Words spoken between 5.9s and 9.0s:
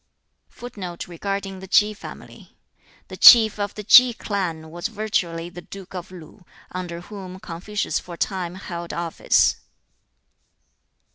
of Lu, under whom Confucius for a time held